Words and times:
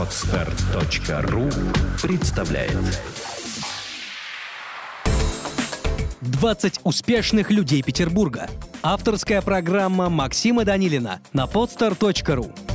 Отстар.ру 0.00 1.50
представляет 2.00 3.02
20 6.22 6.80
успешных 6.84 7.50
людей 7.50 7.82
Петербурга. 7.82 8.48
Авторская 8.82 9.42
программа 9.42 10.08
Максима 10.08 10.64
Данилина 10.64 11.20
на 11.34 11.44
podstar.ru 11.44 12.69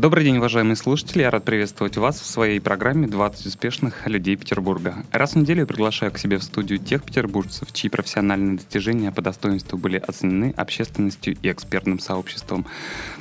Добрый 0.00 0.24
день, 0.24 0.38
уважаемые 0.38 0.76
слушатели. 0.76 1.20
Я 1.20 1.30
рад 1.30 1.44
приветствовать 1.44 1.98
вас 1.98 2.18
в 2.18 2.24
своей 2.24 2.58
программе 2.58 3.06
«20 3.06 3.48
успешных 3.48 4.06
людей 4.06 4.34
Петербурга». 4.34 5.04
Раз 5.12 5.32
в 5.32 5.36
неделю 5.36 5.66
приглашаю 5.66 6.10
к 6.10 6.16
себе 6.16 6.38
в 6.38 6.42
студию 6.42 6.78
тех 6.78 7.02
петербуржцев, 7.02 7.70
чьи 7.70 7.90
профессиональные 7.90 8.56
достижения 8.56 9.12
по 9.12 9.20
достоинству 9.20 9.76
были 9.76 9.98
оценены 9.98 10.54
общественностью 10.56 11.36
и 11.42 11.52
экспертным 11.52 11.98
сообществом 11.98 12.64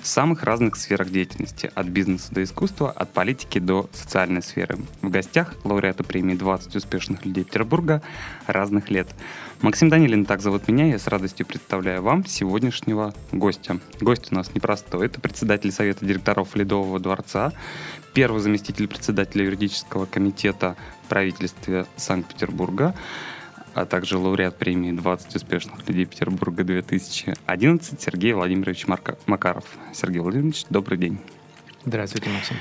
в 0.02 0.08
самых 0.08 0.44
разных 0.44 0.77
сферах 0.77 1.09
деятельности, 1.09 1.70
от 1.76 1.88
бизнеса 1.88 2.34
до 2.34 2.44
искусства, 2.44 2.91
от 2.91 3.11
политики 3.11 3.59
до 3.59 3.89
социальной 3.91 4.41
сферы. 4.41 4.77
В 5.02 5.09
гостях 5.09 5.55
лауреаты 5.66 6.05
премии 6.05 6.38
«20 6.38 6.77
успешных 6.77 7.25
людей 7.25 7.44
Петербурга» 7.44 8.02
разных 8.48 8.89
лет. 8.89 9.09
Максим 9.62 9.90
Данилин, 9.90 10.23
так 10.23 10.41
зовут 10.41 10.70
меня, 10.70 10.86
я 10.88 10.98
с 10.98 11.08
радостью 11.08 11.45
представляю 11.45 12.02
вам 12.02 12.26
сегодняшнего 12.26 13.13
гостя. 13.34 13.77
Гость 14.00 14.31
у 14.31 14.36
нас 14.36 14.55
непростой, 14.55 15.08
это 15.08 15.20
председатель 15.20 15.73
Совета 15.73 16.05
директоров 16.05 16.55
Ледового 16.55 16.98
дворца, 16.98 17.52
первый 18.14 18.40
заместитель 18.40 18.88
председателя 18.88 19.44
юридического 19.44 20.05
комитета 20.05 20.77
в 21.03 21.09
правительстве 21.09 21.86
Санкт-Петербурга, 21.98 22.95
а 23.73 23.86
также 23.86 24.17
лауреат 24.17 24.58
премии 24.58 24.94
«20 24.94 25.36
успешных 25.36 25.86
людей 25.89 26.05
Петербурга 26.05 26.64
2011» 26.64 28.00
Сергей 28.00 28.31
Владимирович 28.31 28.88
Марка- 28.88 29.17
Макаров. 29.26 29.66
Сергей 29.94 30.20
Владимирович, 30.20 30.64
добрый 30.70 30.98
день. 30.98 31.20
Здравствуйте, 31.83 32.30
Максим. 32.30 32.55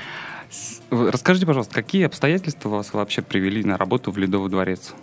Расскажите, 0.89 1.45
пожалуйста, 1.45 1.73
какие 1.73 2.05
обстоятельства 2.05 2.67
вас 2.67 2.91
вообще 2.91 3.21
привели 3.21 3.63
на 3.63 3.77
работу 3.77 4.11
в 4.11 4.17
Ледовый 4.17 4.49
дворец? 4.49 4.93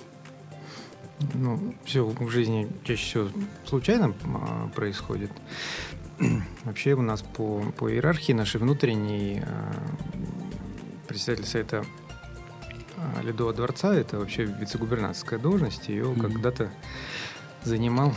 Ну, 1.35 1.75
все 1.85 2.05
в 2.05 2.31
жизни 2.31 2.69
чаще 2.85 3.05
всего 3.05 3.29
случайно 3.65 4.15
а, 4.25 4.69
происходит. 4.75 5.31
Вообще 6.65 6.93
у 6.95 7.03
нас 7.03 7.23
по, 7.23 7.61
по 7.79 7.91
иерархии 7.91 8.33
нашей 8.33 8.61
внутренней 8.61 9.43
а, 9.45 9.75
председатель 11.09 11.47
совета 11.47 11.85
а, 12.97 13.23
Ледового 13.23 13.55
дворца 13.55 13.95
это 13.95 14.19
вообще 14.19 14.45
вице-губернаторская 14.45 15.39
должность. 15.39 15.89
Ее 15.89 16.05
Мгм. 16.11 16.21
когда-то 16.21 16.71
занимал 17.65 18.15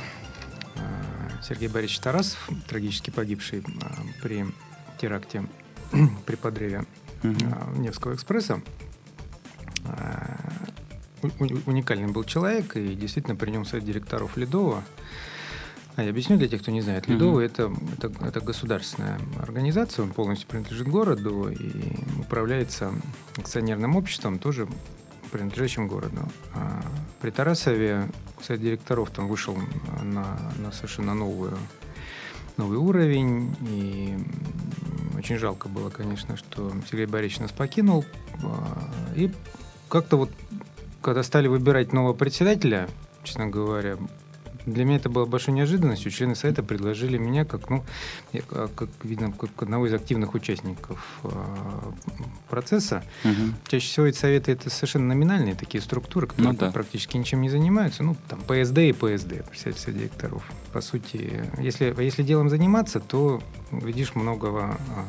Сергей 1.41 1.69
Борисович 1.69 1.99
Тарасов, 1.99 2.49
трагически 2.67 3.09
погибший 3.09 3.63
при 4.21 4.45
теракте 4.99 5.45
при 6.25 6.35
подрыве 6.35 6.85
а, 7.23 7.73
Невского 7.77 8.13
экспресса. 8.13 8.61
Уникальный 11.65 12.07
был 12.07 12.23
человек, 12.23 12.75
и 12.75 12.95
действительно 12.95 13.35
при 13.35 13.51
нем 13.51 13.65
совет 13.65 13.85
директоров 13.85 14.37
Ледова. 14.37 14.83
А 15.95 16.03
я 16.03 16.11
объясню 16.11 16.37
для 16.37 16.47
тех, 16.47 16.61
кто 16.61 16.71
не 16.71 16.81
знает. 16.81 17.07
Мгм. 17.07 17.15
Ледово 17.15 17.39
это, 17.41 17.73
это, 17.97 18.11
это 18.25 18.39
государственная 18.39 19.19
организация, 19.37 20.03
он 20.03 20.11
полностью 20.11 20.47
принадлежит 20.47 20.87
городу 20.87 21.49
и 21.49 21.95
управляется 22.19 22.93
акционерным 23.35 23.95
обществом, 23.97 24.39
тоже 24.39 24.67
принадлежащим 25.31 25.87
городу. 25.87 26.21
А 26.53 26.81
при 27.21 27.31
Тарасове 27.31 28.09
совет 28.41 28.61
директоров 28.61 29.09
там 29.11 29.27
вышел 29.27 29.57
на, 30.01 30.39
на 30.57 30.71
совершенно 30.71 31.13
новую, 31.13 31.57
новый 32.57 32.77
уровень, 32.77 33.53
и 33.69 34.17
очень 35.17 35.37
жалко 35.37 35.67
было, 35.67 35.89
конечно, 35.89 36.37
что 36.37 36.71
Сергей 36.89 37.07
Борисович 37.07 37.39
нас 37.41 37.51
покинул. 37.51 38.05
А, 38.43 38.89
И 39.15 39.31
как-то 39.89 40.17
вот, 40.17 40.31
когда 41.01 41.23
стали 41.23 41.47
выбирать 41.47 41.93
нового 41.93 42.13
председателя, 42.13 42.87
честно 43.23 43.47
говоря, 43.47 43.97
для 44.65 44.85
меня 44.85 44.97
это 44.97 45.09
было 45.09 45.25
большой 45.25 45.53
неожиданностью. 45.53 46.11
Члены 46.11 46.35
совета 46.35 46.63
предложили 46.63 47.17
меня 47.17 47.45
как, 47.45 47.69
ну, 47.69 47.83
а, 48.51 48.67
как 48.73 48.89
видно, 49.03 49.31
как 49.31 49.63
одного 49.63 49.87
из 49.87 49.93
активных 49.93 50.33
участников 50.33 51.19
а, 51.23 51.93
процесса. 52.49 53.03
Мгм. 53.23 53.55
Чаще 53.67 53.87
всего 53.87 54.05
эти 54.05 54.17
советы 54.17 54.51
это 54.51 54.69
совершенно 54.69 55.07
номинальные 55.07 55.55
такие 55.55 55.81
структуры, 55.81 56.27
которые 56.27 56.51
Ну 56.51 56.57
да. 56.57 56.71
практически 56.71 57.17
ничем 57.17 57.41
не 57.41 57.49
занимаются. 57.49 58.03
Ну, 58.03 58.15
там 58.27 58.39
ПСД 58.41 58.79
и 58.79 58.91
ПСД, 58.91 59.47
председательство 59.49 59.93
директоров. 59.93 60.43
По 60.73 60.81
сути, 60.81 61.43
если, 61.57 61.95
если 62.01 62.23
делом 62.23 62.49
заниматься, 62.49 62.99
то, 62.99 63.41
видишь, 63.71 64.13
многого 64.15 64.77
а, 64.95 65.05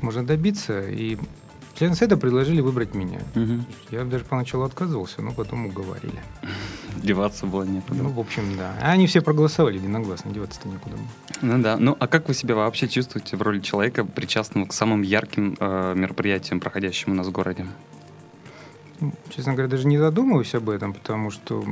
можно 0.00 0.24
добиться. 0.24 0.80
И 0.88 1.18
члены 1.78 1.94
совета 1.94 2.16
предложили 2.16 2.60
выбрать 2.60 2.94
меня. 2.94 3.20
Мгм. 3.34 3.64
Я 3.90 4.04
даже 4.04 4.24
поначалу 4.24 4.64
отказывался, 4.64 5.22
но 5.22 5.32
потом 5.32 5.66
уговорили. 5.66 6.20
Деваться 6.96 7.46
было 7.46 7.62
некуда. 7.62 8.02
Ну, 8.02 8.10
в 8.10 8.20
общем, 8.20 8.56
да. 8.56 8.74
А 8.80 8.92
они 8.92 9.06
все 9.06 9.20
проголосовали 9.20 9.76
единогласно, 9.76 10.32
деваться-то 10.32 10.68
некуда 10.68 10.96
было. 10.96 11.06
Ну 11.42 11.62
да. 11.62 11.76
Ну 11.76 11.96
а 11.98 12.06
как 12.06 12.28
вы 12.28 12.34
себя 12.34 12.54
вообще 12.54 12.88
чувствуете 12.88 13.36
в 13.36 13.42
роли 13.42 13.60
человека, 13.60 14.04
причастного 14.04 14.66
к 14.66 14.72
самым 14.72 15.02
ярким 15.02 15.56
э, 15.58 15.94
мероприятиям, 15.94 16.60
проходящим 16.60 17.12
у 17.12 17.14
нас 17.14 17.26
в 17.26 17.32
городе? 17.32 17.66
Ну, 19.00 19.12
Честно 19.28 19.52
говоря, 19.52 19.68
даже 19.68 19.86
не 19.86 19.98
задумываюсь 19.98 20.54
об 20.54 20.70
этом, 20.70 20.94
потому 20.94 21.30
что 21.30 21.62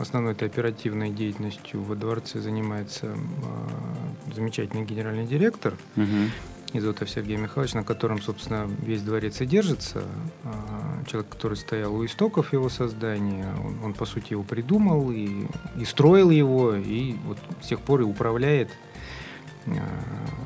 основной 0.00 0.32
этой 0.32 0.48
оперативной 0.48 1.10
деятельностью 1.10 1.80
во 1.80 1.94
дворце 1.94 2.40
занимается 2.40 3.14
а, 3.44 4.34
замечательный 4.34 4.84
генеральный 4.84 5.24
директор 5.24 5.74
Мгм. 5.94 6.32
Изотов 6.74 7.10
Сергей 7.10 7.36
Михайлович, 7.36 7.74
на 7.74 7.84
котором, 7.84 8.20
собственно, 8.22 8.64
весь 8.80 9.02
дворец 9.02 9.40
и 9.40 9.46
держится. 9.46 10.02
А, 10.44 11.02
Человек, 11.06 11.30
который 11.30 11.56
стоял 11.56 11.94
у 11.94 12.04
истоков 12.04 12.52
его 12.52 12.68
создания, 12.68 13.52
он, 13.62 13.82
он, 13.82 13.94
по 13.94 14.06
сути, 14.06 14.32
его 14.32 14.42
придумал 14.42 15.10
и, 15.10 15.46
и 15.76 15.84
строил 15.84 16.30
его, 16.30 16.74
и 16.74 17.14
вот 17.24 17.38
с 17.60 17.66
тех 17.66 17.80
пор 17.80 18.00
и 18.00 18.04
управляет 18.04 18.70
а, 19.66 19.72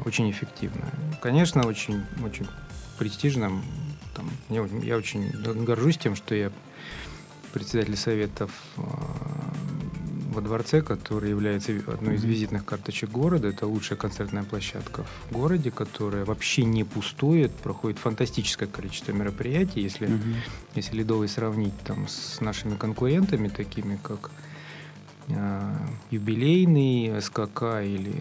очень 0.04 0.30
эффективно. 0.30 0.88
Конечно, 1.22 1.66
очень, 1.66 2.02
очень 2.24 2.46
престижно. 2.98 3.52
Там, 4.14 4.30
очень- 4.48 4.84
я 4.84 4.96
очень 4.96 5.30
горжусь 5.64 5.98
тем, 5.98 6.16
что 6.16 6.34
я 6.34 6.50
председатель 7.52 7.96
советов 7.96 8.50
а, 8.76 9.25
во 10.36 10.42
дворце, 10.42 10.82
который 10.82 11.30
является 11.30 11.72
одной 11.86 12.16
из 12.16 12.24
визитных 12.24 12.64
карточек 12.64 13.10
города. 13.10 13.48
Это 13.48 13.66
лучшая 13.66 13.98
концертная 13.98 14.44
площадка 14.44 15.04
в 15.30 15.32
городе, 15.32 15.70
которая 15.70 16.24
вообще 16.26 16.64
не 16.64 16.84
пустует, 16.84 17.52
проходит 17.52 17.98
фантастическое 17.98 18.66
количество 18.66 19.12
мероприятий. 19.12 19.80
Если, 19.80 20.06
Мгм. 20.08 20.34
если 20.74 20.96
Ледовый 20.98 21.28
сравнить 21.28 21.76
там, 21.84 22.06
с 22.06 22.40
нашими 22.40 22.76
конкурентами, 22.76 23.48
такими 23.48 23.98
как 24.02 24.30
а, 25.30 25.74
юбилейный 26.10 27.20
СКК 27.20 27.82
или 27.82 28.14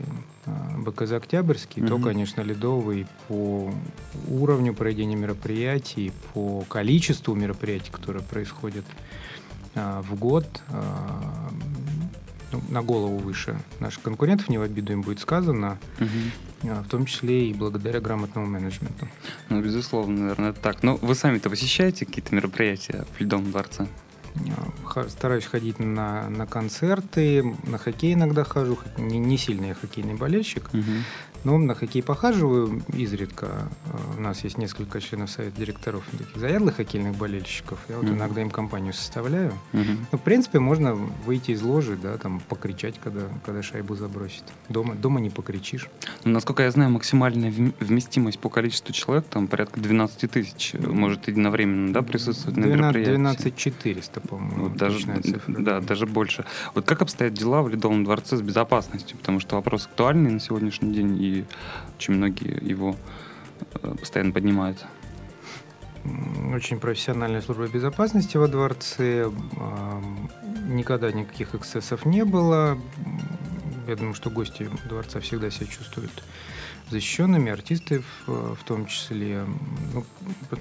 а, 0.46 0.78
БКЗ 0.80 1.12
Октябрьский, 1.14 1.86
то, 1.86 1.96
Мгм. 1.96 2.03
конечно, 2.03 2.42
Ледовый 2.42 3.08
по 3.28 3.72
уровню 4.30 4.74
проведения 4.74 5.16
мероприятий, 5.18 6.12
по 6.34 6.62
количеству 6.70 7.36
мероприятий, 7.36 7.92
которые 7.92 8.24
происходят 8.24 8.86
а, 9.76 10.02
в 10.02 10.16
год, 10.18 10.47
ну, 12.52 12.62
на 12.70 12.82
голову 12.82 13.18
выше 13.18 13.60
наших 13.80 14.04
конкурентов, 14.04 14.50
не 14.50 14.58
в 14.58 14.62
обиду 14.62 14.94
им 14.94 15.02
будет 15.02 15.20
сказано, 15.20 15.78
а, 16.64 16.84
в 16.84 16.88
том 16.88 17.06
числе 17.06 17.50
и 17.50 17.54
благодаря 17.54 18.00
грамотному 18.00 18.48
менеджменту. 18.48 19.08
Ну, 19.50 19.62
безусловно, 19.62 20.20
наверное, 20.22 20.50
это 20.52 20.60
так. 20.60 20.84
Но 20.84 20.96
вы 20.98 21.16
сами-то 21.16 21.50
посещаете 21.50 22.06
какие-то 22.06 22.34
мероприятия 22.36 23.06
в 23.16 23.22
Ледовом 23.22 23.52
дворце? 23.52 23.88
Ха- 24.84 25.09
Стараюсь 25.09 25.46
ходить 25.46 25.79
на, 25.79 26.29
на 26.29 26.46
концерты, 26.46 27.44
на 27.63 27.78
хоккей 27.78 28.13
иногда 28.13 28.44
хожу, 28.44 28.78
не, 28.97 29.18
не 29.19 29.38
сильный 29.38 29.69
я 29.69 29.73
хоккейный 29.75 30.13
болельщик, 30.16 30.69
Мгм. 30.73 31.03
но 31.43 31.58
на 31.58 31.76
хоккей 31.76 32.02
похаживаю 32.03 32.82
изредка. 32.93 33.70
А, 33.91 33.99
У 34.17 34.22
нас 34.22 34.43
есть 34.43 34.58
несколько 34.58 35.02
членов 35.02 35.29
совета 35.29 35.58
директоров 35.59 36.03
таких 36.11 36.28
заядлых 36.35 36.76
хоккейных 36.78 37.16
болельщиков. 37.17 37.79
Я 37.90 37.97
вот 37.97 38.05
Мгм. 38.05 38.16
иногда 38.17 38.41
им 38.41 38.49
компанию 38.49 38.93
составляю. 38.93 39.53
Мгм. 39.73 40.08
Ну, 40.11 40.17
в 40.17 40.22
принципе, 40.22 40.59
можно 40.59 40.96
выйти 40.96 41.52
из 41.52 41.61
ложи, 41.61 41.97
да, 42.02 42.17
там 42.17 42.40
покричать, 42.40 42.99
когда, 43.03 43.22
когда 43.46 43.61
шайбу 43.64 43.96
забросит. 43.96 44.43
Дома, 44.70 44.96
дома 44.96 45.20
не 45.20 45.29
покричишь. 45.29 45.90
Ну, 46.23 46.31
насколько 46.31 46.64
я 46.64 46.72
знаю, 46.72 46.90
максимальная 46.91 47.52
вм- 47.52 47.73
вместимость 47.79 48.40
по 48.40 48.49
количеству 48.49 48.93
человек, 48.93 49.26
там 49.29 49.47
порядка 49.47 49.79
12 49.79 50.28
тысяч, 50.31 50.72
э, 50.73 50.79
может 50.88 51.28
единовременно, 51.28 51.91
да, 51.93 52.02
присутствовать 52.02 52.58
на 52.58 52.64
12 52.64 52.81
мероприятии? 52.81 53.11
12 53.11 53.55
400, 53.55 54.22
по-моему, 54.30 54.64
Вот 54.70 54.78
даже, 54.78 55.06
да, 55.48 55.82
даже 55.82 56.06
больше. 56.06 56.46
Вот 56.74 56.86
как 56.86 57.02
обстоят 57.02 57.34
дела 57.34 57.62
в 57.62 57.70
Ледовом 57.70 58.04
дворце 58.04 58.38
с 58.38 58.42
безопасностью? 58.42 59.18
Потому 59.18 59.40
что 59.40 59.56
вопрос 59.56 59.86
актуальный 59.86 60.32
на 60.32 60.40
сегодняшний 60.40 60.94
день, 60.94 61.22
и 61.22 61.46
очень 61.98 62.16
многие 62.16 62.64
его 62.64 62.96
э, 63.82 63.96
постоянно 64.00 64.32
поднимают. 64.32 64.86
Очень 66.54 66.80
профессиональная 66.80 67.42
служба 67.42 67.68
безопасности 67.68 68.38
во 68.38 68.48
дворце. 68.48 69.32
Никогда 70.68 71.12
никаких 71.12 71.56
эксцессов 71.56 72.06
не 72.06 72.24
было. 72.24 72.78
Я 73.88 73.96
думаю, 73.96 74.14
что 74.14 74.30
гости 74.30 74.70
дворца 74.88 75.20
всегда 75.20 75.50
себя 75.50 75.68
чувствуют 75.68 76.24
защищенными, 76.90 77.52
артисты 77.52 78.03
в, 78.26 78.55
в 78.55 78.64
том 78.64 78.85
числе. 78.85 79.46
Ну, 79.93 80.05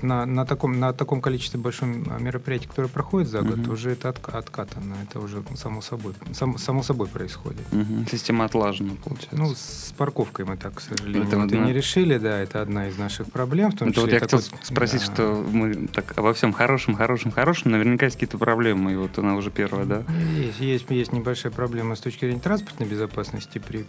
на, 0.02 0.26
на, 0.26 0.44
таком, 0.44 0.78
на 0.78 0.92
таком 0.92 1.20
количестве 1.20 1.60
большом 1.60 2.04
мероприятий, 2.22 2.66
которые 2.66 2.90
проходят 2.90 3.28
за 3.28 3.42
год, 3.42 3.58
mm-hmm. 3.58 3.72
уже 3.72 3.90
это 3.90 4.10
от, 4.10 4.28
откатано, 4.28 4.96
это 5.02 5.20
уже 5.20 5.42
само 5.56 5.80
собой, 5.82 6.14
сам, 6.32 6.58
само 6.58 6.82
собой 6.82 7.08
происходит. 7.08 7.62
Mm-hmm. 7.70 8.10
Система 8.10 8.44
отлажена, 8.44 8.94
получается. 9.02 9.36
Ну, 9.36 9.54
с 9.54 9.92
парковкой 9.96 10.44
мы 10.44 10.56
так, 10.56 10.74
к 10.74 10.80
сожалению, 10.80 11.24
это, 11.24 11.36
это 11.36 11.56
не 11.56 11.72
решили, 11.72 12.18
да, 12.18 12.38
это 12.40 12.62
одна 12.62 12.88
из 12.88 12.98
наших 12.98 13.30
проблем. 13.30 13.72
В 13.72 13.76
том 13.76 13.88
это 13.88 14.00
числе, 14.00 14.04
вот 14.04 14.12
я 14.12 14.20
хотел 14.20 14.38
вот, 14.38 14.66
спросить, 14.66 15.00
да. 15.06 15.14
что 15.14 15.46
мы 15.50 15.88
так 15.88 16.16
обо 16.16 16.32
всем 16.34 16.52
хорошем, 16.52 16.94
хорошем, 16.94 17.30
хорошем, 17.30 17.72
наверняка 17.72 18.06
есть 18.06 18.16
какие-то 18.16 18.38
проблемы, 18.38 18.92
и 18.92 18.96
вот 18.96 19.18
она 19.18 19.34
уже 19.36 19.50
первая, 19.50 19.84
да? 19.84 20.04
Есть, 20.36 20.60
есть, 20.60 20.90
есть 20.90 21.12
небольшая 21.12 21.52
проблема 21.52 21.96
с 21.96 22.00
точки 22.00 22.20
зрения 22.20 22.40
транспортной 22.40 22.88
безопасности 22.88 23.58
при 23.58 23.84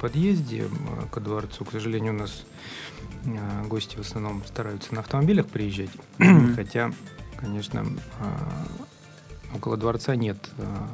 подъезде 0.00 0.64
ко 1.12 1.20
дворцу, 1.20 1.64
к 1.64 1.72
сожалению, 1.80 2.12
у 2.12 2.16
нас 2.16 2.44
а, 3.26 3.64
гости 3.66 3.96
в 3.96 4.00
основном 4.00 4.44
стараются 4.44 4.94
на 4.94 5.00
автомобилях 5.00 5.46
приезжать, 5.46 5.90
mm-hmm. 6.18 6.54
хотя, 6.54 6.92
конечно, 7.36 7.86
а, 8.20 8.66
около 9.54 9.76
дворца 9.76 10.14
нет, 10.14 10.50
а, 10.58 10.88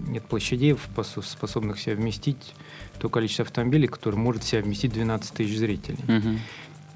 нет 0.00 0.24
площадей, 0.24 0.76
способных 1.22 1.78
себя 1.78 1.94
вместить 1.94 2.54
то 2.98 3.08
количество 3.08 3.44
автомобилей, 3.44 3.86
которое 3.86 4.16
может 4.16 4.42
себя 4.42 4.62
вместить 4.62 4.92
12 4.92 5.32
тысяч 5.32 5.56
зрителей. 5.56 6.04
Mm-hmm. 6.06 6.38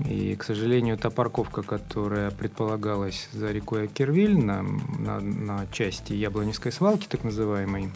И, 0.09 0.35
к 0.35 0.43
сожалению, 0.43 0.99
та 0.99 1.11
парковка, 1.11 1.63
которая 1.63 2.33
предполагалась 2.33 3.29
за 3.33 3.53
рекой 3.53 3.85
Акервиль 3.85 4.37
на, 4.37 4.63
на, 4.63 5.21
на 5.21 5.67
части 5.71 6.15
Яблоневской 6.15 6.73
свалки, 6.73 7.07
так 7.07 7.23
называемой, 7.23 7.93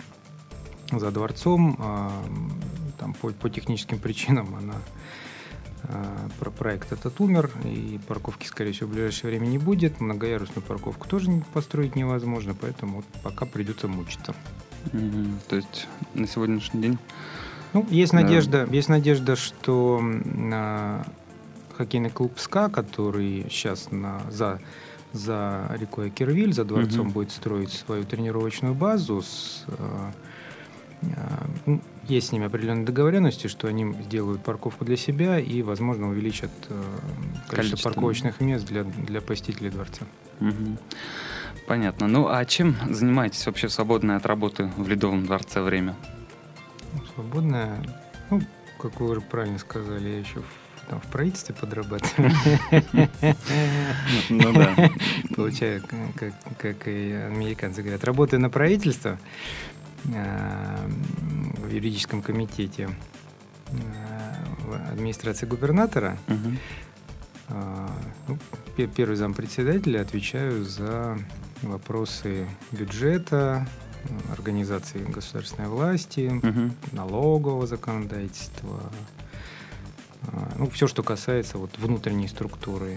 за 0.92 1.10
дворцом, 1.10 1.76
там 2.98 3.14
по, 3.14 3.30
по 3.30 3.50
техническим 3.50 3.98
причинам 3.98 4.54
она 4.54 4.74
а, 5.84 6.28
про 6.38 6.50
проект 6.50 6.92
этот 6.92 7.20
умер, 7.20 7.50
и 7.64 8.00
парковки, 8.08 8.46
скорее 8.46 8.72
всего, 8.72 8.88
в 8.88 8.92
ближайшее 8.92 9.30
время 9.30 9.46
не 9.46 9.58
будет. 9.58 10.00
Многоярусную 10.00 10.62
парковку 10.62 11.06
тоже 11.08 11.30
построить 11.52 11.96
невозможно, 11.96 12.54
поэтому 12.58 12.96
вот 12.96 13.04
пока 13.22 13.46
придется 13.46 13.88
мучиться. 13.88 14.34
Mm-hmm. 14.86 15.34
То 15.48 15.56
есть 15.56 15.86
на 16.14 16.26
сегодняшний 16.26 16.80
день? 16.80 16.98
Ну, 17.72 17.86
есть 17.90 18.12
да. 18.12 18.20
надежда, 18.20 18.66
есть 18.70 18.88
надежда, 18.88 19.36
что 19.36 20.00
а, 20.52 21.04
хоккейный 21.76 22.10
клуб 22.10 22.38
СКА, 22.38 22.68
который 22.68 23.46
сейчас 23.50 23.90
на, 23.90 24.22
за, 24.30 24.60
за 25.12 25.70
рекой 25.78 26.10
Кирвиль, 26.10 26.52
за 26.52 26.64
дворцом 26.64 27.08
mm-hmm. 27.08 27.12
будет 27.12 27.30
строить 27.30 27.70
свою 27.70 28.04
тренировочную 28.04 28.74
базу 28.74 29.22
с 29.22 29.64
а, 29.68 30.12
а, 31.02 31.46
ну, 31.66 31.80
есть 32.08 32.28
с 32.28 32.32
ними 32.32 32.46
определенные 32.46 32.84
договоренности, 32.84 33.46
что 33.48 33.68
они 33.68 33.92
сделают 34.04 34.42
парковку 34.42 34.84
для 34.84 34.96
себя 34.96 35.38
и, 35.38 35.62
возможно, 35.62 36.08
увеличат 36.08 36.50
э, 36.68 36.82
количество, 37.48 37.56
количество 37.56 37.88
парковочных 37.90 38.40
мест 38.40 38.66
для, 38.66 38.84
для 38.84 39.20
посетителей 39.20 39.70
дворца. 39.70 40.04
Угу. 40.40 40.78
Понятно. 41.66 42.06
Ну, 42.06 42.28
а 42.28 42.44
чем 42.44 42.76
занимаетесь 42.88 43.44
вообще 43.46 43.68
свободное 43.68 44.16
от 44.16 44.26
работы 44.26 44.70
в 44.76 44.88
Ледовом 44.88 45.26
дворце 45.26 45.60
время? 45.60 45.96
Свободное, 47.14 47.82
ну, 48.30 48.40
как 48.80 49.00
вы 49.00 49.10
уже 49.10 49.20
правильно 49.20 49.58
сказали, 49.58 50.08
я 50.08 50.18
еще 50.20 50.40
в, 50.40 50.88
там, 50.88 51.00
в 51.00 51.06
правительстве 51.06 51.54
подрабатываю. 51.54 52.30
Ну 54.28 54.52
да. 54.52 54.90
Получаю, 55.34 55.82
как 56.58 56.86
и 56.86 57.12
американцы 57.12 57.82
говорят, 57.82 58.04
работаю 58.04 58.40
на 58.40 58.50
правительство. 58.50 59.18
Э, 60.12 60.88
в 61.58 61.68
юридическом 61.68 62.22
комитете 62.22 62.88
э, 63.68 64.92
администрации 64.92 65.46
губернатора. 65.46 66.16
Угу. 66.28 67.56
Ну, 68.28 68.38
первый 68.96 69.14
зампредседателя 69.14 70.00
отвечаю 70.00 70.64
за 70.64 71.16
вопросы 71.62 72.48
бюджета, 72.72 73.66
организации 74.36 75.04
государственной 75.04 75.68
власти, 75.68 76.28
угу. 76.28 76.72
налогового 76.90 77.68
законодательства, 77.68 78.80
ну, 80.56 80.68
все, 80.70 80.88
что 80.88 81.04
касается 81.04 81.58
вот 81.58 81.78
внутренней 81.78 82.26
структуры, 82.26 82.96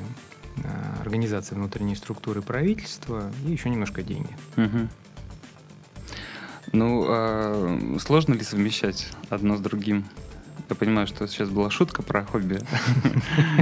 организации 1.00 1.54
внутренней 1.54 1.96
структуры 1.96 2.42
правительства 2.42 3.32
и 3.46 3.52
еще 3.52 3.70
немножко 3.70 4.02
деньги. 4.02 4.36
Угу. 4.58 4.90
Ну, 6.72 7.06
а 7.08 7.98
сложно 8.00 8.34
ли 8.34 8.44
совмещать 8.44 9.08
одно 9.30 9.58
с 9.58 9.60
другим? 9.60 10.06
Я 10.70 10.76
понимаю, 10.76 11.08
что 11.08 11.28
сейчас 11.28 11.50
была 11.50 11.72
шутка 11.72 12.04
про 12.04 12.24
хобби. 12.24 12.60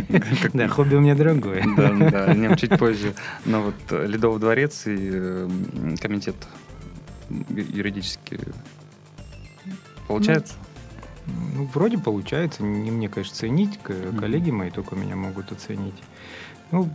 Да, 0.53 0.67
хобби 0.67 0.95
у 0.95 0.99
меня 0.99 1.15
другое. 1.15 1.63
Да, 1.77 1.91
да, 1.93 2.25
о 2.25 2.33
нем 2.33 2.57
чуть 2.57 2.77
позже. 2.77 3.13
Но 3.45 3.61
вот 3.61 3.75
э, 3.91 4.05
Ледовый 4.07 4.39
дворец 4.39 4.83
и 4.87 5.47
комитет 6.01 6.35
юридически 7.49 8.39
получается? 10.07 10.55
Ну, 11.25 11.69
вроде 11.73 11.97
получается. 11.97 12.63
Не 12.63 12.91
мне, 12.91 13.09
конечно, 13.09 13.35
ценить. 13.35 13.79
Коллеги 13.83 14.51
мои 14.51 14.69
только 14.69 14.95
меня 14.95 15.15
могут 15.15 15.51
оценить. 15.51 16.01
Ну, 16.71 16.89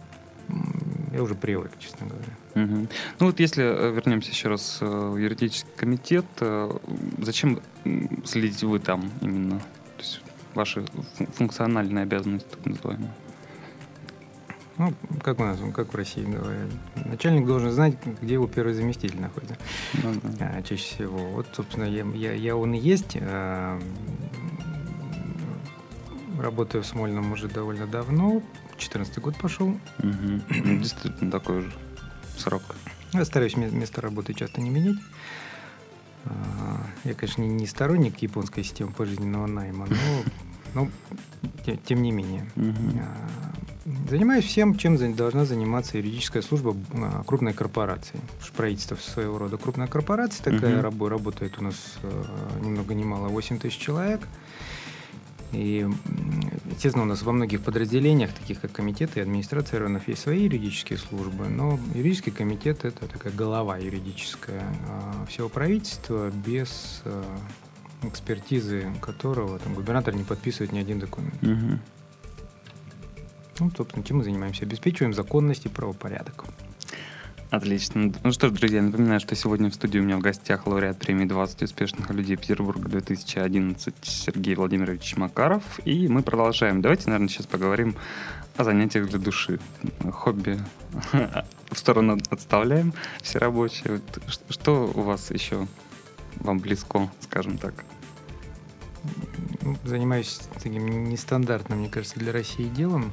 я 1.12 1.22
уже 1.22 1.34
привык, 1.34 1.70
честно 1.78 2.06
говоря. 2.06 2.32
Угу. 2.54 2.88
Ну 3.20 3.26
вот 3.26 3.40
если 3.40 3.64
э, 3.64 3.92
вернемся 3.92 4.30
еще 4.30 4.48
раз 4.48 4.78
э, 4.80 4.86
в 4.86 5.16
юридический 5.16 5.70
комитет, 5.76 6.24
э, 6.40 6.70
зачем 7.18 7.60
следите 8.24 8.66
вы 8.66 8.78
там 8.78 9.10
именно? 9.20 9.58
То 9.58 9.98
есть 9.98 10.20
ваши 10.54 10.84
функциональные 11.34 12.02
обязанности, 12.02 12.48
так 12.48 12.64
называемые? 12.64 13.12
Ну, 14.78 14.94
как 15.22 15.38
у 15.38 15.44
нас, 15.44 15.58
как 15.74 15.92
в 15.92 15.96
России 15.96 16.24
говорят, 16.24 16.70
начальник 16.94 17.46
должен 17.46 17.70
знать, 17.72 17.94
где 18.22 18.34
его 18.34 18.46
первый 18.46 18.72
заместитель 18.72 19.20
находится. 19.20 19.56
Ну, 20.02 20.14
да. 20.38 20.54
а, 20.56 20.62
чаще 20.62 20.94
всего. 20.94 21.18
Вот, 21.18 21.46
собственно, 21.52 21.84
я, 21.84 22.04
я, 22.14 22.32
я 22.32 22.56
он 22.56 22.72
и 22.72 22.78
есть. 22.78 23.18
А, 23.20 23.78
работаю 26.40 26.82
в 26.82 26.86
Смольном 26.86 27.32
уже 27.32 27.48
довольно 27.48 27.86
давно. 27.86 28.42
14 28.82 29.18
год 29.18 29.36
пошел. 29.36 29.68
Угу. 29.98 30.40
Действительно 30.80 31.30
такой 31.30 31.62
же 31.62 31.72
срок. 32.36 32.62
Я 33.12 33.24
стараюсь 33.24 33.56
место 33.56 34.00
работы 34.00 34.34
часто 34.34 34.60
не 34.60 34.70
менять. 34.70 34.96
А, 36.24 36.86
я, 37.04 37.14
конечно, 37.14 37.42
не 37.42 37.66
сторонник 37.66 38.18
японской 38.18 38.62
системы 38.62 38.92
пожизненного 38.92 39.46
найма, 39.46 39.86
но, 40.74 40.88
но 41.66 41.76
тем 41.84 42.02
не 42.02 42.12
менее. 42.12 42.50
Угу. 42.56 44.08
Занимаюсь 44.08 44.44
всем, 44.44 44.76
чем 44.76 44.96
должна 45.14 45.44
заниматься 45.44 45.98
юридическая 45.98 46.42
служба 46.42 46.76
а, 46.94 47.22
крупной 47.24 47.52
корпорации. 47.52 48.18
Правительство 48.56 48.96
своего 48.96 49.38
рода 49.38 49.58
крупная 49.58 49.88
корпорация 49.88 50.44
такая, 50.44 50.80
угу. 50.82 51.08
работает 51.08 51.58
у 51.58 51.64
нас 51.64 51.98
ни 52.60 52.68
много 52.68 52.94
ни 52.94 53.04
мало 53.04 53.28
8 53.28 53.58
тысяч 53.58 53.78
человек. 53.78 54.26
И, 55.52 55.86
естественно, 56.70 57.04
у 57.04 57.06
нас 57.06 57.22
во 57.22 57.32
многих 57.32 57.62
подразделениях, 57.62 58.32
таких 58.32 58.60
как 58.60 58.72
комитеты 58.72 59.20
и 59.20 59.22
администрация 59.22 59.80
районов, 59.80 60.08
есть 60.08 60.22
свои 60.22 60.44
юридические 60.44 60.98
службы, 60.98 61.48
но 61.48 61.78
юридический 61.94 62.32
комитет– 62.32 62.84
это 62.86 63.06
такая 63.06 63.32
голова 63.32 63.76
юридическая 63.76 64.64
а, 64.88 65.26
всего 65.26 65.48
правительства, 65.48 66.30
без 66.30 67.02
а, 67.04 67.22
экспертизы 68.02 68.86
которого 69.00 69.58
там, 69.58 69.74
губернатор 69.74 70.14
не 70.14 70.24
подписывает 70.24 70.72
ни 70.72 70.78
один 70.78 70.98
документ. 70.98 71.42
Угу. 71.42 71.78
Ну, 73.60 73.70
собственно, 73.76 74.04
чем 74.04 74.18
мы 74.18 74.24
занимаемся? 74.24 74.64
Обеспечиваем 74.64 75.12
законность 75.12 75.66
и 75.66 75.68
правопорядок. 75.68 76.44
Отлично. 77.52 78.10
Ну 78.24 78.32
что 78.32 78.48
ж, 78.48 78.52
друзья, 78.52 78.80
напоминаю, 78.80 79.20
что 79.20 79.34
сегодня 79.34 79.68
в 79.70 79.74
студии 79.74 79.98
у 79.98 80.02
меня 80.02 80.16
в 80.16 80.20
гостях 80.20 80.66
лауреат 80.66 80.98
премии 80.98 81.26
20 81.26 81.64
успешных 81.64 82.08
людей 82.08 82.36
Петербурга 82.36 82.88
2011 82.88 83.94
Сергей 84.00 84.54
Владимирович 84.54 85.18
Макаров. 85.18 85.62
И 85.84 86.08
мы 86.08 86.22
продолжаем. 86.22 86.80
Давайте, 86.80 87.10
наверное, 87.10 87.28
сейчас 87.28 87.44
поговорим 87.44 87.94
о 88.56 88.64
занятиях 88.64 89.06
для 89.10 89.18
души. 89.18 89.60
Хобби 90.12 90.58
в 91.70 91.78
сторону 91.78 92.18
отставляем, 92.30 92.94
все 93.20 93.38
рабочие. 93.38 94.00
Что 94.48 94.90
у 94.94 95.02
вас 95.02 95.30
еще 95.30 95.66
вам 96.36 96.58
близко, 96.58 97.10
скажем 97.20 97.58
так? 97.58 97.84
Занимаюсь 99.84 100.40
таким 100.54 101.04
нестандартным, 101.10 101.80
мне 101.80 101.90
кажется, 101.90 102.18
для 102.18 102.32
России 102.32 102.70
делом. 102.70 103.12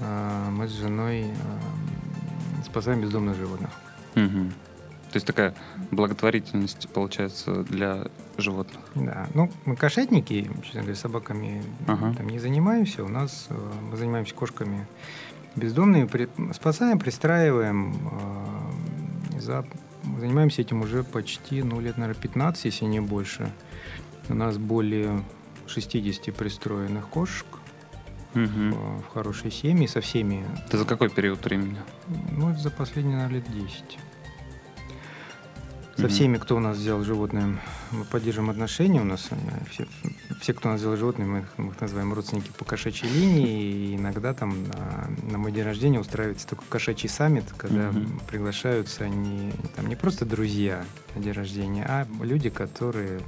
А, 0.00 0.50
мы 0.50 0.68
с 0.68 0.72
женой 0.72 1.32
спасаем 2.78 3.00
бездомных 3.00 3.36
животных. 3.36 3.70
Угу. 4.14 4.50
То 5.10 5.16
есть 5.16 5.26
такая 5.26 5.54
благотворительность 5.90 6.88
получается 6.90 7.64
для 7.64 8.06
животных. 8.36 8.80
Да. 8.94 9.26
Ну, 9.34 9.50
мы 9.64 9.74
кошатники, 9.74 10.48
честно 10.62 10.82
говоря, 10.82 10.94
собаками 10.94 11.64
ага. 11.88 12.14
там 12.14 12.28
не 12.28 12.38
занимаемся. 12.38 13.02
У 13.02 13.08
нас 13.08 13.48
э, 13.50 13.72
мы 13.90 13.96
занимаемся 13.96 14.32
кошками 14.32 14.86
бездомными, 15.56 16.06
при, 16.06 16.28
спасаем, 16.52 17.00
пристраиваем. 17.00 17.96
Э, 19.34 19.40
за, 19.40 19.66
занимаемся 20.20 20.62
этим 20.62 20.82
уже 20.82 21.02
почти, 21.02 21.64
ну, 21.64 21.80
лет, 21.80 21.98
наверное, 21.98 22.20
15, 22.20 22.66
если 22.66 22.84
не 22.84 23.00
больше. 23.00 23.50
У 24.28 24.34
нас 24.34 24.56
более 24.56 25.24
60 25.66 26.32
пристроенных 26.32 27.08
кошек 27.08 27.46
Мгм. 28.34 28.72
в, 29.00 29.02
хорошей 29.14 29.50
семьи 29.50 29.86
со 29.86 30.00
всеми. 30.00 30.44
Это 30.66 30.78
за 30.78 30.84
какой 30.84 31.08
период 31.08 31.44
времени? 31.44 31.78
Ну, 32.32 32.54
за 32.56 32.70
последние, 32.70 33.16
наверное, 33.16 33.40
лет 33.40 33.50
10. 33.52 33.98
Со 35.96 36.02
Мгм. 36.04 36.10
всеми, 36.12 36.36
кто 36.38 36.56
у 36.56 36.60
нас 36.60 36.76
взял 36.76 37.02
животное, 37.02 37.58
мы 37.90 38.04
поддерживаем 38.04 38.50
отношения. 38.50 39.00
У 39.00 39.04
нас 39.04 39.28
э, 39.32 39.36
все, 39.68 39.88
все 40.40 40.54
кто 40.54 40.68
у 40.68 40.72
нас 40.72 40.80
взял 40.80 40.96
животное, 40.96 41.26
мы 41.26 41.38
их, 41.40 41.46
мы 41.56 41.72
их 41.72 41.80
называем 41.80 42.12
родственники 42.12 42.52
по 42.56 42.64
кошачьей 42.64 43.10
линии. 43.12 43.48
И 43.48 43.96
иногда 43.96 44.32
там 44.32 44.54
а, 44.74 45.10
на 45.28 45.38
мой 45.38 45.50
день 45.50 45.64
рождения 45.64 45.98
устраивается 45.98 46.46
такой 46.46 46.66
кошачий 46.68 47.08
саммит, 47.08 47.46
когда 47.56 47.90
Мгм. 47.90 48.20
приглашаются 48.28 49.08
не, 49.08 49.50
там, 49.74 49.88
не 49.88 49.96
просто 49.96 50.24
друзья 50.24 50.84
на 51.16 51.22
день 51.22 51.32
рождения, 51.32 51.84
а 51.88 52.06
люди, 52.22 52.48
которые 52.48 53.20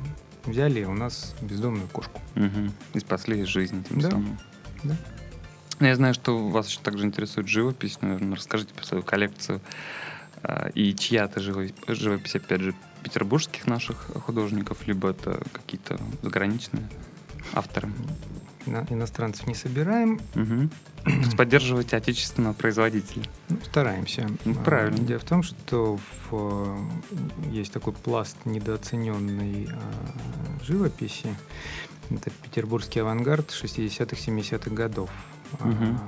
взяли 0.44 0.84
у 0.84 0.94
нас 0.94 1.34
бездомную 1.42 1.88
кошку. 1.88 2.20
Мгм. 2.36 2.72
И 2.94 3.00
спасли 3.00 3.44
жизнь 3.46 3.82
тем 3.88 3.98
Да. 3.98 4.10
самым. 4.10 4.38
Да. 4.82 4.96
Я 5.80 5.96
знаю, 5.96 6.12
что 6.14 6.48
вас 6.48 6.68
еще 6.68 6.80
также 6.80 7.04
интересует 7.06 7.48
живопись. 7.48 7.98
Наверное, 8.02 8.36
расскажите 8.36 8.74
про 8.74 8.84
свою 8.84 9.02
коллекцию. 9.02 9.60
А, 10.42 10.68
И 10.74 10.94
чья-то 10.94 11.40
живопись, 11.40 11.74
живопись, 11.88 12.36
опять 12.36 12.60
же, 12.60 12.74
петербургских 13.02 13.66
наших 13.66 13.96
художников, 14.26 14.86
либо 14.86 15.10
это 15.10 15.40
какие-то 15.52 15.98
заграничные 16.22 16.82
авторы. 17.54 17.90
На- 18.66 18.86
иностранцев 18.90 19.46
не 19.46 19.54
собираем, 19.54 20.20
есть 21.06 21.34
поддерживать 21.34 21.94
отечественного 21.94 22.52
производителя. 22.52 23.24
Ну, 23.48 23.56
стараемся. 23.64 24.28
Ну, 24.44 24.52
А, 24.60 24.62
правильно. 24.62 24.98
Дело 24.98 25.18
в 25.18 25.24
том, 25.24 25.42
что 25.42 25.98
в, 26.30 26.32
э, 26.32 27.50
есть 27.50 27.72
такой 27.72 27.94
пласт 27.94 28.36
недооцененной 28.44 29.68
а, 29.72 30.62
живописи. 30.64 31.34
Это 32.10 32.30
петербургский 32.42 33.00
авангард 33.00 33.50
60-х, 33.50 34.16
70-х 34.16 34.70
годов, 34.70 35.10
Мгм. 35.60 35.98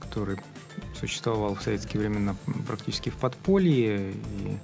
который 0.00 0.38
существовал 0.98 1.54
в 1.54 1.62
советские 1.62 2.00
времена 2.02 2.34
практически 2.66 3.10
в 3.10 3.14
подполье. 3.14 4.12
И 4.12 4.56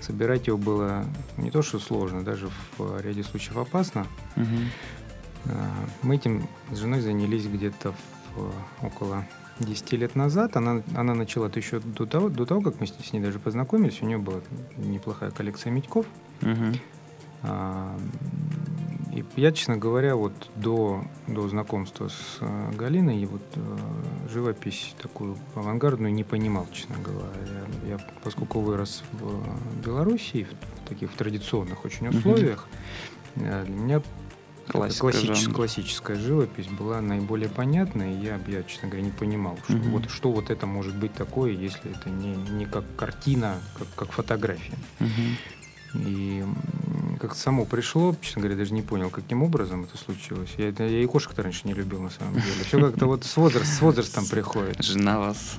собирать 0.00 0.46
его 0.46 0.58
было 0.58 1.04
не 1.36 1.50
то, 1.50 1.62
что 1.62 1.78
сложно, 1.78 2.22
даже 2.24 2.48
в 2.78 3.00
ряде 3.00 3.22
случаев 3.24 3.56
опасно. 3.56 4.06
А, 4.36 5.70
Мы 6.02 6.16
этим 6.16 6.48
с 6.70 6.78
женой 6.78 7.00
занялись 7.00 7.46
где-то 7.46 7.94
в, 8.36 8.52
около 8.86 9.24
10 9.58 9.92
лет 9.92 10.14
назад. 10.16 10.56
Она, 10.56 10.82
она 10.94 11.14
начала 11.14 11.46
это 11.46 11.58
еще 11.58 11.80
до 11.80 12.06
того, 12.06 12.28
до 12.28 12.46
того, 12.46 12.60
как 12.60 12.80
мы 12.80 12.86
с 12.86 13.12
ней 13.12 13.20
даже 13.20 13.38
познакомились. 13.38 14.02
У 14.02 14.06
нее 14.06 14.18
была 14.18 14.40
неплохая 14.76 15.30
коллекция 15.30 15.70
медьков. 15.72 16.06
А, 17.42 17.96
И 19.12 19.24
я, 19.36 19.50
честно 19.52 19.76
говоря, 19.76 20.14
вот 20.14 20.32
до, 20.54 21.04
до 21.26 21.48
знакомства 21.48 22.08
с 22.08 22.38
э, 22.40 22.70
Галиной 22.72 23.24
вот, 23.26 23.42
э, 23.56 23.76
живопись 24.32 24.94
такую 25.02 25.36
авангардную 25.54 26.12
не 26.12 26.22
понимал, 26.22 26.68
честно 26.72 26.96
говоря. 27.02 27.66
Я, 27.88 27.98
поскольку 28.22 28.60
вырос 28.60 29.02
в 29.12 29.84
Белоруссии, 29.84 30.46
в 30.84 30.88
таких 30.88 31.10
в 31.10 31.16
традиционных 31.16 31.84
очень 31.84 32.08
условиях, 32.08 32.68
э, 33.36 33.64
для 33.64 33.74
меня 33.74 34.02
Классика 34.68 35.00
классическая, 35.00 35.34
жанра. 35.34 35.56
классическая 35.56 36.16
живопись 36.16 36.66
была 36.66 37.00
наиболее 37.00 37.48
понятна, 37.48 38.02
и 38.02 38.16
я, 38.24 38.38
я, 38.46 38.62
честно 38.62 38.88
говоря, 38.88 39.04
не 39.04 39.10
понимал, 39.10 39.58
что, 39.64 39.76
вот, 39.76 40.08
что 40.10 40.30
вот 40.30 40.50
это 40.50 40.66
может 40.66 40.94
быть 40.94 41.12
такое, 41.12 41.50
если 41.50 41.90
это 41.90 42.08
не, 42.08 42.36
не 42.36 42.66
как 42.66 42.84
картина, 42.96 43.56
как, 43.76 43.88
как 43.96 44.12
фотография. 44.12 44.78
Мгм. 45.00 46.06
И 46.06 46.44
как 47.20 47.34
само 47.34 47.64
пришло, 47.66 48.16
честно 48.20 48.40
говоря, 48.42 48.56
даже 48.56 48.72
не 48.72 48.82
понял, 48.82 49.10
каким 49.10 49.42
образом 49.42 49.84
это 49.84 49.98
случилось. 49.98 50.48
Я, 50.56 50.68
я 50.68 51.02
и 51.02 51.06
кошек-то 51.06 51.42
раньше 51.42 51.62
не 51.64 51.74
любил, 51.74 52.00
на 52.00 52.10
самом 52.10 52.34
деле. 52.34 52.64
Все 52.64 52.80
как-то 52.80 53.06
вот 53.06 53.24
с, 53.24 53.36
возраст, 53.36 53.72
с 53.72 53.80
возрастом 53.82 54.26
приходит. 54.26 54.82
Жена 54.82 55.18
вас. 55.18 55.56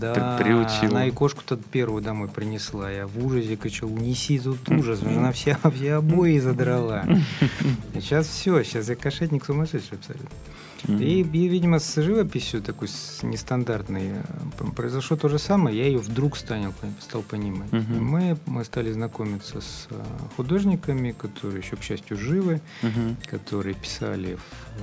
Да, 0.00 0.36
При- 0.38 0.44
приучила. 0.44 0.88
она 0.90 1.06
и 1.06 1.10
кошку-то 1.10 1.56
первую 1.56 2.02
домой 2.02 2.28
принесла. 2.28 2.90
Я 2.90 3.06
в 3.06 3.24
ужасе 3.24 3.56
кричал, 3.56 3.92
унеси 3.92 4.38
тут 4.38 4.68
ужас. 4.68 5.00
Жена 5.00 5.32
все, 5.32 5.56
все 5.74 5.94
обои 5.94 6.38
задрала. 6.38 7.04
Сейчас 7.94 8.28
все, 8.28 8.62
сейчас 8.62 8.88
я 8.88 8.94
кошатник 8.96 9.44
сумасшедший 9.44 9.98
абсолютно. 9.98 10.28
Мгм. 10.88 10.98
И, 11.02 11.20
и, 11.22 11.48
видимо, 11.48 11.78
с 11.78 12.02
живописью 12.02 12.62
такой 12.62 12.88
с 12.88 13.22
нестандартной 13.22 14.10
э, 14.14 14.70
произошло 14.76 15.16
то 15.16 15.28
же 15.28 15.38
самое. 15.38 15.76
Я 15.76 15.86
ее 15.86 15.98
вдруг 15.98 16.36
станил, 16.36 16.72
стал 17.00 17.22
понимать. 17.22 17.72
И 17.72 17.76
мы, 17.76 18.36
мы 18.46 18.64
стали 18.64 18.92
знакомиться 18.92 19.60
с 19.60 19.86
э, 19.90 19.94
художниками, 20.36 21.12
которые 21.12 21.60
еще, 21.62 21.76
к 21.76 21.82
счастью, 21.82 22.16
живы, 22.16 22.60
Мгм. 22.82 23.16
которые 23.26 23.74
писали 23.74 24.38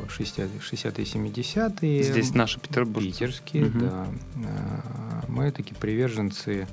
в 0.08 0.20
60-е, 0.20 0.50
60-е 0.60 1.06
70-е. 1.06 2.04
Здесь 2.04 2.34
наши 2.34 2.60
петербуржцы. 2.60 3.12
Питерские, 3.12 3.66
Мгм. 3.66 3.80
да. 3.80 4.08
А, 4.46 5.24
Мы 5.27 5.51
такие 5.51 5.75
приверженцы 5.75 6.68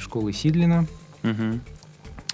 школы 0.00 0.32
Сидлина. 0.32 0.86
Мгм. 1.22 1.60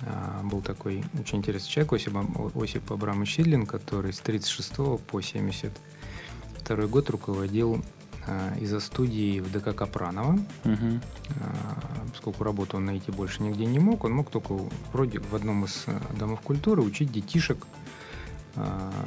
А, 0.07 0.43
Был 0.43 0.61
такой 0.61 1.05
очень 1.19 1.39
интересный 1.39 1.71
человек, 1.71 1.93
Осип, 1.93 2.17
Осип 2.57 2.93
Абрамович 2.93 3.37
Сидлин, 3.37 3.67
который 3.67 4.13
с 4.13 4.21
36 4.21 5.01
по 5.07 5.21
72 5.21 6.87
год 6.87 7.11
руководил 7.11 7.85
а, 8.27 8.57
из-за 8.59 8.81
студии 8.81 9.41
в 9.41 9.51
ДК 9.53 9.75
Капранова. 9.75 10.39
А, 10.65 12.07
Поскольку 12.11 12.45
работу 12.45 12.77
он 12.77 12.85
найти 12.85 13.11
больше 13.11 13.43
нигде 13.43 13.65
не 13.65 13.79
мог, 13.79 14.05
он 14.05 14.13
мог 14.13 14.31
только 14.31 14.59
вроде 14.93 15.21
в 15.21 15.35
одном 15.35 15.65
из 15.65 15.87
домов 16.19 16.41
культуры 16.41 16.83
учить 16.83 17.11
детишек 17.11 17.67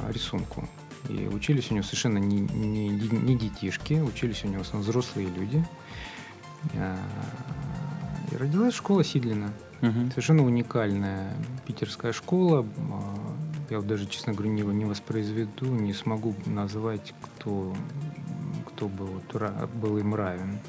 рисунку. 0.08 0.68
И 1.08 1.28
учились 1.28 1.70
у 1.70 1.74
него 1.74 1.84
совершенно 1.84 2.18
не, 2.18 2.40
не, 2.40 2.88
не 2.88 3.38
детишки, 3.38 3.94
учились 3.94 4.44
у 4.44 4.48
него 4.48 4.64
в 4.64 4.66
основном 4.66 4.82
взрослые 4.82 5.28
люди. 5.28 5.64
Родилась 8.36 8.74
школа 8.74 9.02
Сидлина. 9.04 9.50
Мгм. 9.80 10.10
Совершенно 10.10 10.44
уникальная 10.44 11.32
питерская 11.66 12.12
школа. 12.12 12.66
А, 12.90 13.14
Я 13.70 13.78
вот 13.78 13.86
даже, 13.88 14.06
честно 14.06 14.32
говоря, 14.32 14.50
не, 14.52 14.62
не 14.62 14.84
воспроизведу, 14.84 15.66
не 15.66 15.92
смогу 15.92 16.36
назвать, 16.46 17.14
кто, 17.20 17.74
кто 18.68 18.88
бы 18.88 19.04
вот 19.06 19.24
ра- 19.34 19.66
был 19.80 19.98
им 19.98 20.14
равен 20.14 20.60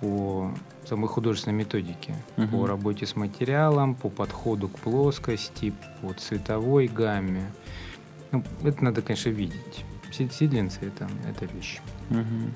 по 0.00 0.52
самой 0.84 1.08
художественной 1.08 1.56
методике, 1.56 2.16
Мгм. 2.36 2.48
по 2.50 2.66
работе 2.66 3.06
с 3.06 3.14
материалом, 3.14 3.94
по 3.94 4.08
подходу 4.08 4.68
к 4.68 4.78
плоскости, 4.80 5.72
по 6.02 6.12
цветовой 6.14 6.88
гамме. 6.88 7.52
Ну, 8.32 8.42
это 8.64 8.82
надо, 8.84 9.02
конечно, 9.02 9.30
видеть. 9.30 9.84
Си- 10.12 10.28
Сидлинцы 10.32 10.80
это, 10.82 11.08
это 11.28 11.46
вещь. 11.54 11.80
Мгм. 12.10 12.52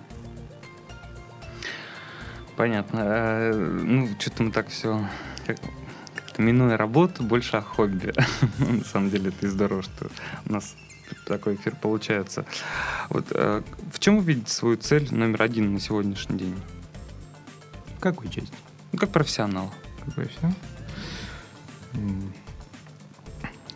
Понятно. 2.56 3.00
Э, 3.00 3.52
Ну, 3.52 4.08
что-то 4.18 4.42
мы 4.42 4.50
так 4.50 4.68
все 4.68 5.06
как-то 5.46 5.68
минуя 6.38 6.76
работу, 6.76 7.22
больше 7.22 7.56
о 7.56 7.62
хобби. 7.62 8.12
На 8.58 8.84
самом 8.84 9.10
деле 9.10 9.28
это 9.28 9.46
и 9.46 9.48
здорово, 9.48 9.82
что 9.82 10.08
у 10.46 10.52
нас 10.52 10.74
такой 11.26 11.56
эфир 11.56 11.74
получается. 11.76 12.44
Вот 13.08 13.26
э, 13.30 13.62
в 13.92 13.98
чем 13.98 14.18
вы 14.18 14.24
видите 14.24 14.52
свою 14.52 14.76
цель 14.76 15.12
номер 15.14 15.42
один 15.42 15.72
на 15.74 15.80
сегодняшний 15.80 16.38
день? 16.38 16.56
В 17.96 18.00
какой 18.00 18.28
части? 18.28 18.54
Ну, 18.92 18.98
как 18.98 19.10
профессионал. 19.10 19.72
Какое 20.04 20.26
все? 20.28 20.52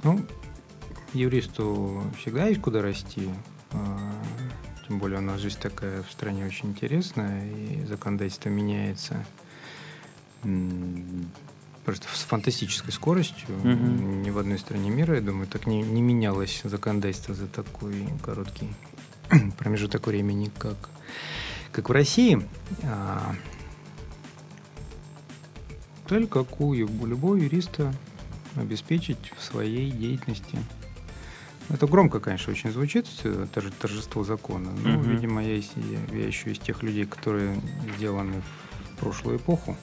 Ну, 0.02 0.25
юристу 1.12 2.04
всегда 2.21 2.47
есть 2.47 2.61
куда 2.61 2.83
расти. 2.83 3.31
Более 5.04 5.18
у 5.18 5.23
нас 5.23 5.38
жизнь 5.38 5.58
такая 5.61 6.02
в 6.02 6.11
стране 6.11 6.46
очень 6.46 6.70
интересная, 6.70 7.46
и 7.46 7.84
законодательство 7.84 8.49
меняется 8.49 9.23
просто 11.84 12.08
с 12.11 12.23
фантастической 12.23 12.90
скоростью. 12.90 13.50
Мгм. 13.62 14.23
Ни 14.23 14.30
в 14.30 14.38
одной 14.38 14.58
стране 14.58 14.88
мира, 14.88 15.16
я 15.16 15.20
думаю, 15.20 15.46
так 15.46 15.66
не, 15.66 15.82
не 15.82 16.00
менялось 16.00 16.62
законодательство 16.64 17.34
за 17.34 17.49
такой 17.49 18.08
короткий 18.23 18.73
промежуток 19.58 20.06
времени, 20.06 20.50
как, 20.56 20.88
как 21.70 21.90
в 21.90 21.92
России. 21.92 22.40
А, 22.84 23.37
Цель, 26.08 26.26
как 26.28 26.62
у 26.62 26.73
ю- 26.73 26.88
у 27.02 27.04
любого 27.04 27.34
юриста, 27.34 27.92
обеспечить 28.56 29.34
в 29.37 29.42
своей 29.44 29.90
деятельности. 29.90 30.58
Это 31.71 31.87
громко, 31.87 32.21
конечно, 32.21 32.52
очень 32.52 32.71
звучит, 32.71 33.06
э, 33.25 33.47
торж- 33.54 33.73
торжество 33.80 34.23
закона. 34.25 34.71
Но, 34.71 34.90
Мгм. 34.90 35.11
видимо, 35.11 35.42
я, 35.42 35.56
я- 35.56 36.26
еще 36.26 36.52
из 36.52 36.59
тех 36.59 36.83
людей, 36.83 37.06
которые 37.06 37.59
сделаны 37.97 38.42
в 38.92 38.99
прошлую 39.00 39.38
эпоху. 39.38 39.76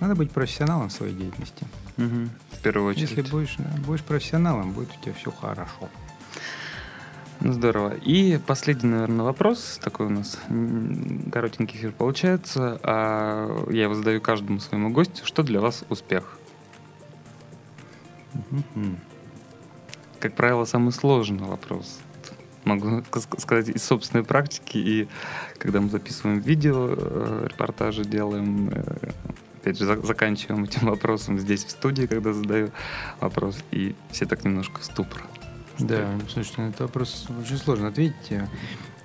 Надо 0.00 0.14
быть 0.14 0.30
профессионалом 0.30 0.88
в 0.88 0.92
своей 0.92 1.14
деятельности. 1.14 1.64
Мгм. 1.96 2.30
В 2.52 2.60
первую 2.60 2.90
очередь. 2.90 3.10
Если 3.10 3.22
будешь, 3.30 3.56
будешь 3.86 4.02
профессионалом, 4.02 4.72
будет 4.72 4.90
у 5.00 5.02
тебя 5.04 5.14
все 5.14 5.30
хорошо. 5.30 5.88
Ну, 7.40 7.52
здорово. 7.52 7.94
И 7.94 8.38
последний, 8.46 8.90
наверное, 8.90 9.24
вопрос. 9.24 9.78
Такой 9.82 10.06
у 10.06 10.10
нас 10.10 10.38
коротенький 11.32 11.78
эфир 11.78 11.92
получается. 11.92 12.78
А 12.82 13.66
я 13.70 13.84
его 13.84 13.94
задаю 13.94 14.20
каждому 14.20 14.60
своему 14.60 14.90
гостю. 14.90 15.24
Что 15.24 15.42
для 15.42 15.60
вас 15.60 15.84
успех? 15.88 16.38
Как 20.20 20.34
правило, 20.34 20.64
самый 20.64 20.92
сложный 20.92 21.46
вопрос. 21.46 21.98
Могу 22.64 23.02
сказать 23.38 23.68
из 23.68 23.84
собственной 23.84 24.24
практики, 24.24 24.78
и 24.78 25.08
когда 25.58 25.82
мы 25.82 25.90
записываем 25.90 26.40
видео, 26.40 26.88
э, 26.96 27.48
репортажи 27.50 28.04
делаем, 28.04 28.70
э, 28.70 29.10
опять 29.60 29.78
же, 29.78 29.84
заканчиваем 30.02 30.64
этим 30.64 30.86
вопросом 30.88 31.38
здесь, 31.38 31.64
в 31.64 31.70
студии, 31.70 32.06
когда 32.06 32.32
задаю 32.32 32.70
вопрос, 33.20 33.58
и 33.70 33.94
все 34.10 34.24
так 34.24 34.44
немножко 34.44 34.80
в 34.80 34.84
ступор. 34.84 35.22
Да, 35.78 36.08
слушайте, 36.32 36.62
на 36.62 36.68
этот 36.68 36.80
вопрос 36.80 37.26
очень 37.38 37.58
сложно 37.58 37.88
ответить 37.88 38.32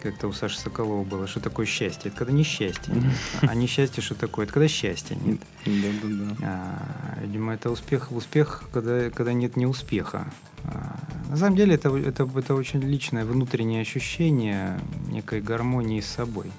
как-то 0.01 0.27
у 0.27 0.33
Саши 0.33 0.59
Соколова 0.59 1.03
было, 1.03 1.27
что 1.27 1.39
такое 1.39 1.65
счастье. 1.65 2.09
Это 2.09 2.19
когда 2.19 2.33
несчастье. 2.33 2.93
А 3.41 3.53
несчастье 3.53 4.01
что 4.01 4.15
такое? 4.15 4.45
Это 4.45 4.53
когда 4.53 4.67
счастья 4.67 5.15
нет. 5.15 5.41
Да, 5.65 5.71
да, 6.01 6.09
да. 6.09 6.35
А, 6.41 7.19
видимо, 7.21 7.53
это 7.53 7.69
успех, 7.69 8.11
успех 8.11 8.63
когда, 8.71 9.09
когда 9.09 9.33
нет 9.33 9.57
неуспеха. 9.57 10.31
А, 10.63 10.99
на 11.29 11.37
самом 11.37 11.55
деле 11.55 11.75
это, 11.75 11.95
это, 11.95 12.29
это 12.35 12.55
очень 12.55 12.79
личное 12.81 13.25
внутреннее 13.25 13.81
ощущение 13.81 14.79
некой 15.09 15.41
гармонии 15.41 16.01
с 16.01 16.07
собой. 16.07 16.51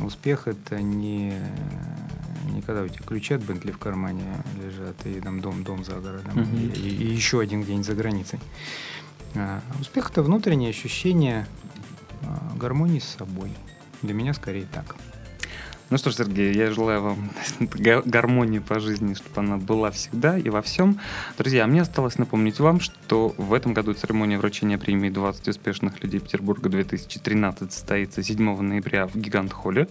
Успех 0.00 0.48
это 0.48 0.80
не, 0.82 1.32
не 2.50 2.60
когда 2.62 2.82
у 2.82 2.88
тебя 2.88 3.04
ключи 3.06 3.34
от 3.34 3.42
Бентли 3.42 3.70
в 3.70 3.78
кармане 3.78 4.24
лежат, 4.62 4.96
и 5.06 5.20
там 5.20 5.40
дом, 5.40 5.62
дом 5.62 5.84
за 5.84 5.94
городом, 5.94 6.32
mm-hmm. 6.34 6.76
и, 6.76 6.88
и 6.88 7.06
еще 7.06 7.40
один 7.40 7.62
день 7.62 7.84
за 7.84 7.94
границей. 7.94 8.40
А, 9.34 9.60
успех 9.80 10.10
это 10.10 10.22
внутреннее 10.22 10.70
ощущение 10.70 11.46
гармонии 12.56 12.98
с 12.98 13.16
собой. 13.18 13.50
Для 14.02 14.14
меня 14.14 14.34
скорее 14.34 14.66
так. 14.72 14.96
Ну 15.88 15.98
что 15.98 16.10
ж, 16.10 16.16
Сергей, 16.16 16.52
я 16.52 16.72
желаю 16.72 17.00
вам 17.00 17.30
гармонии 18.04 18.58
по 18.58 18.80
жизни, 18.80 19.14
чтобы 19.14 19.40
она 19.40 19.56
была 19.56 19.92
всегда 19.92 20.36
и 20.36 20.48
во 20.48 20.60
всем. 20.60 20.98
Друзья, 21.38 21.64
мне 21.68 21.82
осталось 21.82 22.18
напомнить 22.18 22.58
вам, 22.58 22.80
что 22.80 23.34
в 23.38 23.54
этом 23.54 23.72
году 23.72 23.94
церемония 23.94 24.36
вручения 24.36 24.78
премии 24.78 25.10
20 25.10 25.46
успешных 25.46 26.02
людей 26.02 26.18
Петербурга 26.18 26.68
2013 26.68 27.72
состоится 27.72 28.20
7 28.20 28.60
ноября 28.62 29.06
в 29.06 29.14
Гигант-холле. 29.14 29.86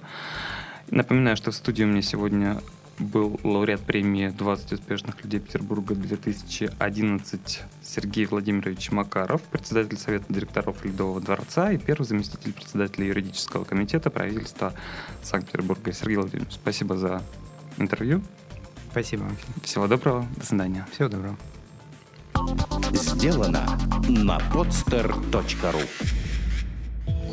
Напоминаю, 0.89 1.37
что 1.37 1.51
в 1.51 1.55
студии 1.55 1.85
у 1.85 1.87
меня 1.87 2.01
сегодня 2.01 2.61
был 2.99 3.39
лауреат 3.43 3.81
премии 3.81 4.29
«20 4.29 4.75
успешных 4.75 5.23
людей 5.23 5.39
Петербурга 5.39 5.93
2011» 5.95 7.59
Сергей 7.83 8.25
Владимирович 8.25 8.91
Макаров, 8.91 9.41
председатель 9.43 9.97
Совета 9.97 10.25
директоров 10.29 10.83
Ледового 10.85 11.19
дворца 11.19 11.71
и 11.71 11.77
первый 11.77 12.05
заместитель 12.05 12.53
председателя 12.53 13.05
юридического 13.05 13.65
комитета 13.65 14.09
правительства 14.09 14.73
Санкт-Петербурга. 15.23 15.91
Сергей 15.91 16.17
Владимирович, 16.17 16.53
спасибо 16.53 16.97
за 16.97 17.21
интервью. 17.77 18.21
Спасибо. 18.91 19.25
Всего 19.61 19.87
доброго. 19.87 20.25
До 20.37 20.45
свидания. 20.45 20.87
Всего 20.93 21.09
доброго. 21.09 21.37
Сделано 22.93 23.65
на 24.07 24.37
podster.ru 24.53 26.24